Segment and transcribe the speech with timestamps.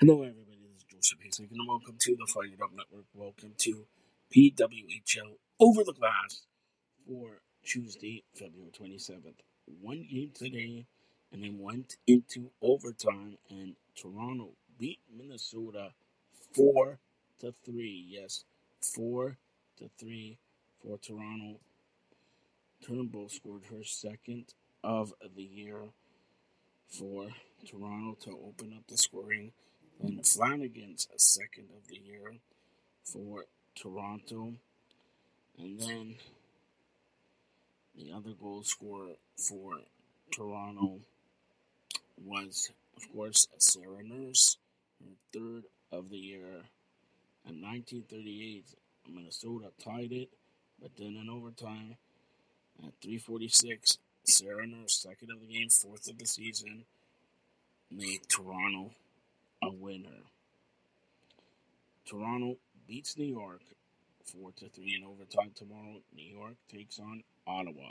[0.00, 0.60] Hello, everybody.
[0.62, 3.06] This is Joseph Hasek, and welcome to the Fired Up Network.
[3.14, 3.84] Welcome to
[4.32, 6.42] PWHL Over the Glass
[7.04, 9.40] for Tuesday, February 27th.
[9.80, 10.86] One game today,
[11.32, 15.88] and then went into overtime, and Toronto beat Minnesota
[16.54, 17.00] 4
[17.40, 18.06] to 3.
[18.08, 18.44] Yes,
[18.80, 19.36] 4
[19.78, 20.38] to 3
[20.80, 21.58] for Toronto.
[22.86, 24.54] Turnbull scored her second
[24.84, 25.88] of the year
[26.86, 27.30] for
[27.66, 29.50] Toronto to open up the scoring
[30.02, 32.36] and Flanagan's second of the year
[33.04, 34.54] for Toronto.
[35.58, 36.14] And then
[37.96, 39.78] the other goal scorer for
[40.30, 41.00] Toronto
[42.22, 44.56] was, of course, Sarah Nurse,
[45.00, 46.64] her third of the year.
[47.48, 48.66] In 1938,
[49.08, 50.28] Minnesota tied it,
[50.80, 51.96] but then in overtime,
[52.80, 56.84] at 346, Sarah Nurse, second of the game, fourth of the season,
[57.90, 58.92] made Toronto
[62.08, 63.60] Toronto beats New York
[64.24, 66.00] 4 to 3 in overtime tomorrow.
[66.14, 67.90] New York takes on Ottawa.